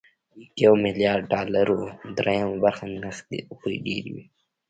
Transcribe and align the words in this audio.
د 0.35 0.57
يو 0.63 0.73
ميليارد 0.85 1.25
ډالرو 1.33 1.79
درېيمه 2.17 2.55
برخه 2.63 2.85
نغدې 3.01 3.39
روپۍ 3.49 3.75
ډېرې 3.85 4.11
وي 4.15 4.25